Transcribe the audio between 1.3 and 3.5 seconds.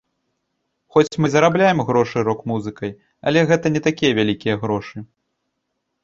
і зарабляем грошы рок-музыкай, але